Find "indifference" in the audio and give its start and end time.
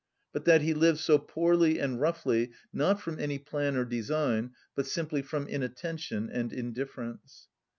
6.51-7.49